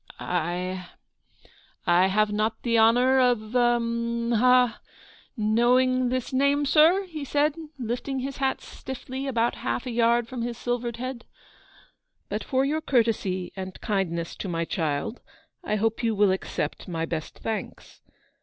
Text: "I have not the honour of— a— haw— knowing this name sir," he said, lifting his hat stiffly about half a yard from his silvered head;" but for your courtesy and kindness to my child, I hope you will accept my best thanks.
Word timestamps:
"I 0.19 0.83
have 1.85 2.31
not 2.31 2.63
the 2.63 2.79
honour 2.79 3.19
of— 3.19 3.53
a— 3.55 4.35
haw— 4.39 4.79
knowing 5.37 6.09
this 6.09 6.33
name 6.33 6.65
sir," 6.65 7.03
he 7.05 7.23
said, 7.23 7.53
lifting 7.77 8.17
his 8.21 8.37
hat 8.37 8.61
stiffly 8.61 9.27
about 9.27 9.57
half 9.61 9.85
a 9.85 9.91
yard 9.91 10.27
from 10.27 10.41
his 10.41 10.57
silvered 10.57 10.97
head;" 10.97 11.25
but 12.29 12.43
for 12.43 12.65
your 12.65 12.81
courtesy 12.81 13.53
and 13.55 13.79
kindness 13.81 14.35
to 14.37 14.49
my 14.49 14.65
child, 14.65 15.21
I 15.63 15.75
hope 15.75 16.01
you 16.01 16.15
will 16.15 16.31
accept 16.31 16.87
my 16.87 17.05
best 17.05 17.37
thanks. 17.37 18.01